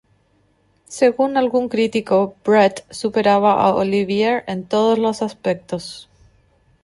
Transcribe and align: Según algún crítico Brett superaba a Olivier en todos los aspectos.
Según 0.87 1.37
algún 1.37 1.69
crítico 1.69 2.33
Brett 2.43 2.91
superaba 2.91 3.61
a 3.61 3.75
Olivier 3.75 4.43
en 4.47 4.63
todos 4.65 4.97
los 4.97 5.21
aspectos. 5.21 6.09